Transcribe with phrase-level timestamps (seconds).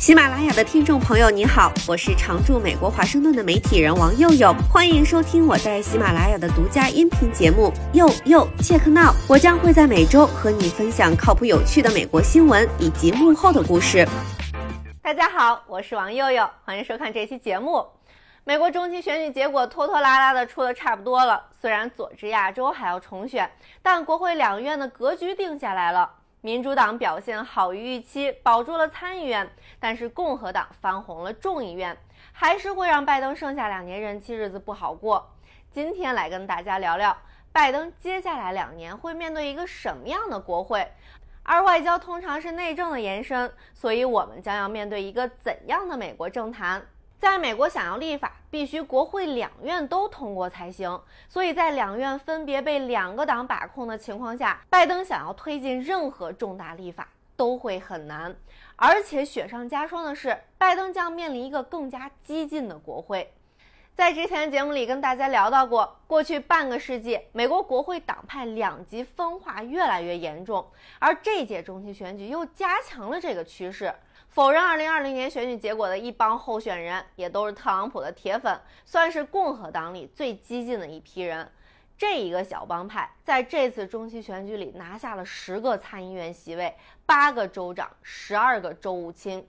[0.00, 9.10] 喜马拉雅的听众朋友，你好，我是常驻美国华盛顿的媒体人王佑佑，欢迎收听我在喜马拉雅的独家音频节目《佑佑 Check Now》。
[9.28, 14.08] 我将会在每周和你分享靠谱有趣的美国新闻以及幕后的故事。
[15.02, 17.84] 大家好，我是王佑佑，欢迎收看这期节目。
[18.44, 23.50] 美国中期选举结果拖拖拉拉的出的差不多了，虽然佐治亚州还要重选，
[23.82, 26.10] 但国会两院的格局定下来了。
[26.42, 31.94] 民主党表现好于预期，保住了参议院，但是共和党翻红了众议院，
[32.32, 35.34] 还是会让拜登剩下两年任期日子不好过。
[35.70, 37.14] 今天来跟大家聊聊，
[37.52, 40.90] 拜登接下来两年会面对一个什么样的国会，
[41.42, 46.86] 而外交通常是内政的延伸，所以我们将要面对一个怎样的美国政坛？
[47.20, 50.98] 在美国，想要立法，必须国会两院都通过才行。
[51.28, 57.06] 所以在两院分别被两个党把控的情况下，拜登想要推进任何重大立法
[57.36, 58.34] 都会很难。
[58.74, 63.30] 而且雪上加霜的是，拜登将面临一个更加激进的国会。
[63.94, 70.66] 在之前的节目里跟大家聊到过，过去半个世纪，美国国会党派两极分化越来越严重，
[70.98, 73.92] 而这届中期选举又加强了这个趋势。
[74.30, 81.50] 否认2020年选举结果的一帮候选人，也都是特朗普的铁粉，算是共和党里最激进的一批人。
[81.98, 86.72] 这一个小帮派在这次中期选举里拿下了十个参议院席位、
[87.04, 89.44] 八个州长、十二个州务卿。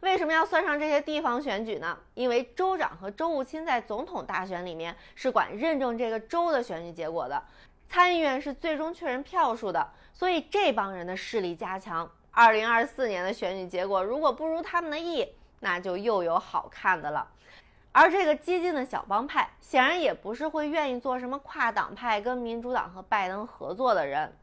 [0.00, 1.96] 为什么要算上这些地方选举呢？
[2.14, 7.40] 因为州长和州务卿在总统大选里面是管认证这个州的选举结果的，
[7.86, 12.10] 参议院是最终确认票数的，所以这帮人的势力加强。
[12.32, 15.28] 二零二四年的选举结果如果不如他们的意，
[15.60, 17.28] 那就又有好看的了。
[17.92, 24.34] 而这个激进的小帮派显然也不是会愿意做什么跨党派跟民主党和拜登合作的人。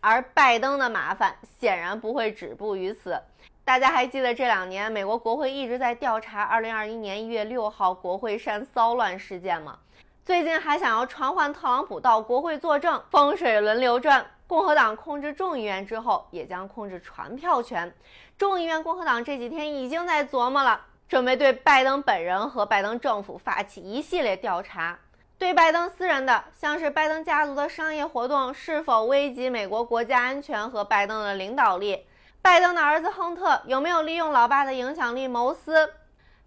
[0.00, 3.20] 而拜登的麻烦显然不会止步于此。
[3.64, 9.78] 大家还记得这两年美国国会一直在调查二零二一年一月六号国会山骚乱事件吗？
[10.24, 14.24] 最近还想要传唤特朗普到国会作证，风水轮流转。
[14.46, 17.92] 共和党控制众议院之后，也将控制传票权。
[18.36, 24.98] 众议院共和党这几天已经在琢磨了，准备对拜登本人和拜登政府发起一系列调查。
[25.38, 32.04] 对拜登私人的，像是拜登家族的商业活动是否危及美国国家安全和拜登的领导力；
[32.42, 35.94] 拜登的儿子亨特有没有利用老爸的影响力谋私？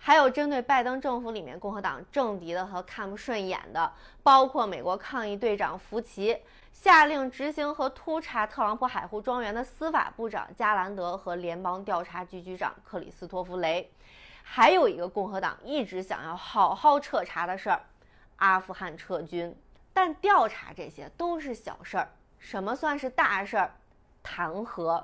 [0.05, 3.89] 还有针对拜登政府里面共和党政敌的和看不顺眼的，
[4.21, 6.37] 包括美国抗议队长福奇。
[6.73, 13.89] 下令执行和突查特朗普海湖庄园的司法部长加兰德和联邦调查局局长克里斯托弗雷，
[14.43, 17.81] 还有一个共和党一直想要好好彻查的事儿——
[18.35, 19.55] 阿富汗撤军。
[19.93, 22.09] 但调查这些都是小事儿，
[22.39, 23.71] 什么算是大事儿？
[24.21, 25.01] 弹劾。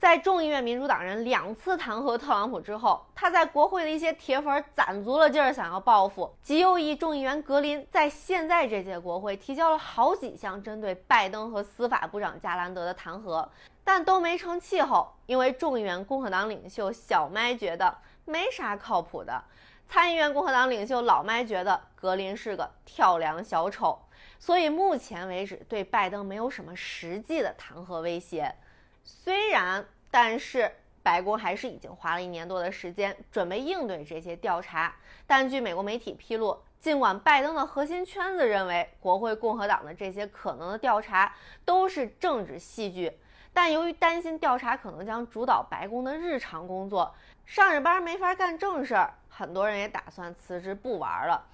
[0.00, 6.34] 在众议院民主党人两次弹劾特朗普之后，他在国会的一些铁粉攒足了劲儿想要报复。
[6.40, 13.46] 极右翼众议员格林在现在这届国会提交了好几项针对拜登和司法部长加兰德的弹劾，
[13.84, 17.94] 但都没成气候，因为众议院共和党领袖小麦觉得
[18.24, 19.44] 没啥靠谱的，
[19.86, 23.98] 参议院共和党领袖老麦觉得格林是个跳梁小丑，
[24.38, 28.54] 所以目前为止对拜登没有什么实际的弹劾威胁。
[29.02, 30.70] 虽然，但是
[31.02, 34.94] 白宫还是已经花了一年多的时间准备应对这些调查。
[35.26, 41.34] 但据美国媒体披露，尽管拜登的核心圈子认为国会共和党的这些可能的调查
[41.64, 43.18] 都是政治戏剧，
[43.52, 47.14] 但由于担心调查可能将主导白宫的日常工作，
[47.46, 51.46] 上着班没法干正事儿，很多人也打算辞职不玩了。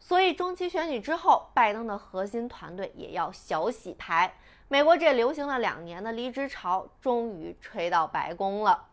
[0.00, 4.34] 所以中期选举之后，拜登的核心团队也要小洗牌。
[4.68, 8.86] 美国这流行了两年的离职潮终于吹到白宫了，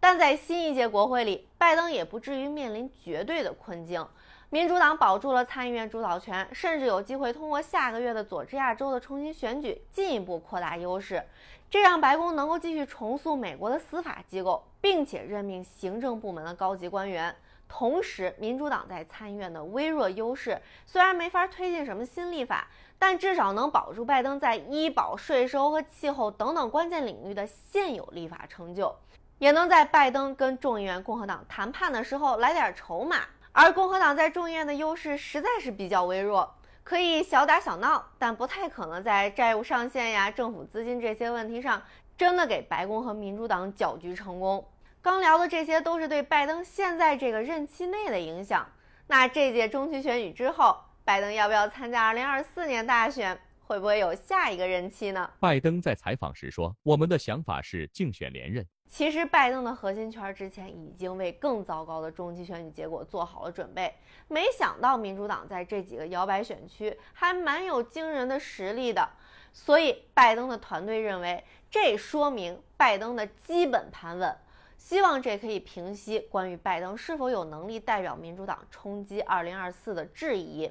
[0.00, 4.06] 但在新一届国会里，拜登也不至于面临绝对的困境。
[4.50, 11.22] 民主党保住了参议院主导权，甚至有机会通过下个月的佐治亚州的重新选举进一步扩大优势，
[11.70, 17.34] 这让白宫能够继续重塑美国的司法机构，并且任命行政部门的高级官员。
[17.74, 28.94] 同时，民主党在参议院的微弱优势虽然没法推进什么新立法，但至少能保住拜登在医保、税收和气候等等关键领域的现有立法成就，
[29.38, 33.22] 也能在拜登跟众议院共和党谈判的时候来点筹码。
[33.52, 36.54] 而共和党在众议院的优势实在是比较微弱，
[36.84, 41.82] 可以小打小闹，但不太可能在债务上限呀、政府资金这些问题上
[42.18, 44.62] 真的给白宫和民主党搅局成功。
[45.02, 48.64] 刚聊的这些都是对拜登现在这个任期内的影响。
[49.08, 55.28] 那这届中期选举之后，拜登要不要参加2024年大选，会不会有下一个任期呢？
[55.40, 63.92] 拜登在采访时说：“我们的想法是竞选连任。”其实，拜登的核心圈之前已经为更糟糕的中期选举结果做好了准备。
[64.28, 69.08] 没想到民主党在这几个摇摆选区还蛮有惊人的实力的，
[69.52, 74.36] 所以拜登的团队认为，这说明拜登的基本盘稳。
[74.82, 80.68] 希望这可以平息关于拜登是否有能力代表民主党冲击2024的质疑。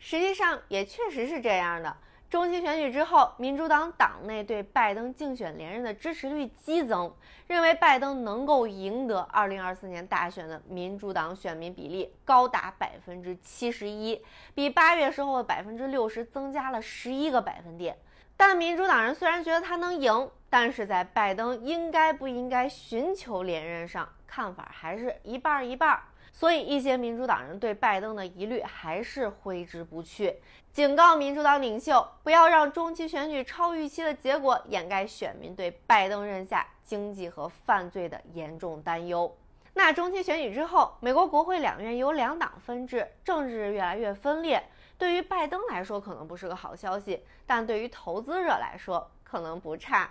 [0.00, 1.96] 实际上也确实是这样的。
[2.28, 7.14] 中期选举之后，民主党党内对拜登竞选连任的支持率激增，
[7.46, 14.20] 认为拜登能够赢得2024年大选的民主党选民比例高达百分之七十一，
[14.56, 17.96] 比八月时候的百分之六十增加了十一个百分点。
[18.36, 25.98] 但民主党人虽然觉得他能赢，但是在拜登应该不应该寻求连任上，看法还是一半一半。
[26.32, 30.36] 所以一些民主党人对拜登的疑虑还是挥之不去，
[30.70, 39.34] 警告民主党领袖不要让中期选举超预期的结果掩盖选民对拜登任下经济和犯罪的严重担忧。
[39.72, 44.62] 那中期选举之后，美国国会两院由两党分治，政治越来越分裂。
[44.98, 50.10] 对于拜登来说，可能不是个好消息，但对于投资者来说，可能不差。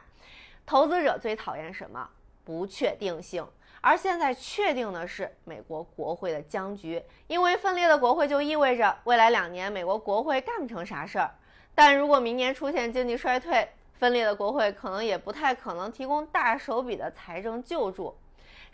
[0.66, 2.10] 投资者最讨厌什么？
[2.44, 3.48] 不确定性。
[3.82, 11.32] 而现在确定的是，美国国会的僵局，因为分裂的国会就意味着未来两年美国国会干不成啥事儿。
[11.76, 18.16] 但如果明年出现经济衰退，分裂的国会可能也不太可能提供大手笔的财政救助。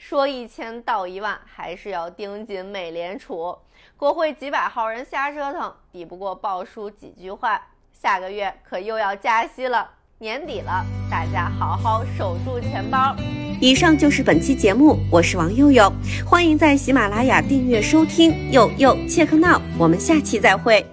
[0.03, 3.55] 说一千道一万，还是要盯紧美联储。
[3.95, 7.61] 国会几百号人瞎折腾，抵不过鲍叔几句话。
[7.93, 9.87] 下个月可又要加息了，
[10.17, 13.15] 年底了，大家好好守住钱包。
[13.61, 15.89] 以上就是本期节目，我是王佑佑，
[16.25, 18.51] 欢迎在喜马拉雅订阅收听。
[18.51, 20.83] 佑佑切克闹，我们下期再会。